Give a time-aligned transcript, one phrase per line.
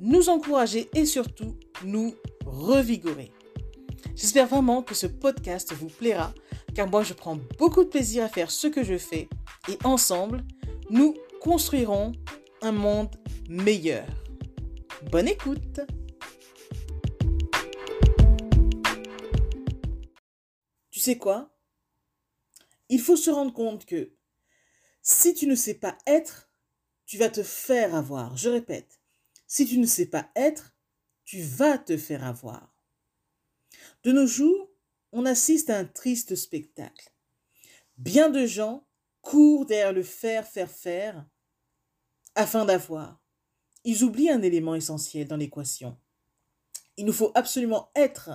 [0.00, 3.32] nous encourager et surtout nous revigorer.
[4.14, 6.32] J'espère vraiment que ce podcast vous plaira
[6.74, 9.28] car moi je prends beaucoup de plaisir à faire ce que je fais
[9.68, 10.44] et ensemble,
[10.90, 12.12] nous construirons
[12.62, 13.14] un monde
[13.48, 14.06] meilleur.
[15.10, 15.80] Bonne écoute
[20.90, 21.50] Tu sais quoi?
[22.88, 24.12] Il faut se rendre compte que
[25.02, 26.50] si tu ne sais pas être,
[27.04, 28.36] tu vas te faire avoir.
[28.36, 29.00] Je répète,
[29.46, 30.74] si tu ne sais pas être,
[31.24, 32.74] tu vas te faire avoir.
[34.04, 34.70] De nos jours,
[35.12, 37.12] on assiste à un triste spectacle.
[37.96, 38.86] Bien de gens
[39.22, 41.26] courent derrière le faire, faire, faire,
[42.34, 43.20] afin d'avoir.
[43.84, 45.98] Ils oublient un élément essentiel dans l'équation.
[46.96, 48.30] Il nous faut absolument être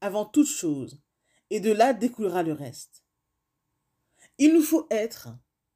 [0.00, 1.00] avant toute chose,
[1.50, 3.04] et de là découlera le reste.
[4.38, 5.28] Il nous faut être,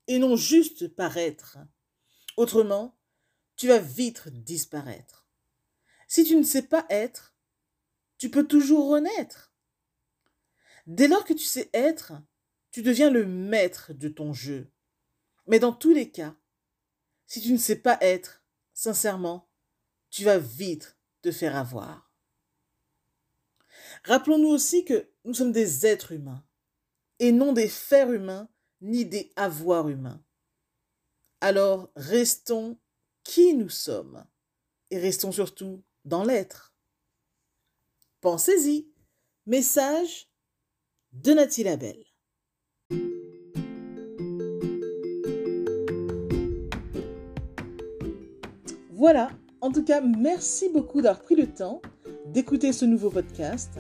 [0.07, 1.59] et non juste paraître.
[2.37, 2.96] Autrement,
[3.57, 5.27] tu vas vite disparaître.
[6.09, 7.35] Si tu ne sais pas être,
[8.19, 9.53] tu peux toujours renaître.
[10.87, 12.13] Dès lors que tu sais être,
[12.71, 14.71] tu deviens le maître de ton jeu.
[15.47, 16.37] Mais dans tous les cas,
[17.27, 19.49] si tu ne sais pas être, sincèrement,
[20.11, 22.13] tu vas vite te faire avoir.
[24.05, 26.45] Rappelons-nous aussi que nous sommes des êtres humains
[27.19, 28.49] et non des fers humains
[28.81, 30.23] ni des avoirs humains.
[31.41, 32.79] Alors restons
[33.27, 34.25] qui nous sommes
[34.91, 36.73] et restons surtout dans l'être.
[38.21, 38.87] Pensez-y.
[39.47, 40.29] Message
[41.13, 42.05] de Nathalie Labelle.
[48.93, 49.31] Voilà,
[49.61, 51.83] en tout cas, merci beaucoup d'avoir pris le temps
[52.27, 53.79] d'écouter ce nouveau podcast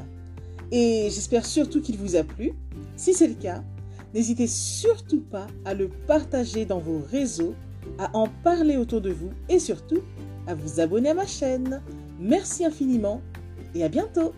[0.72, 2.52] et j'espère surtout qu'il vous a plu.
[2.96, 3.62] Si c'est le cas,
[4.12, 7.54] n'hésitez surtout pas à le partager dans vos réseaux,
[7.98, 10.00] à en parler autour de vous et surtout
[10.46, 11.82] à vous abonner à ma chaîne.
[12.18, 13.20] Merci infiniment
[13.74, 14.32] et à bientôt.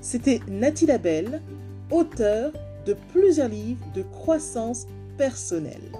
[0.00, 1.42] C'était Nathalie Labelle,
[1.90, 2.52] auteure
[2.86, 4.86] de plusieurs livres de croissance
[5.18, 5.90] personnelle.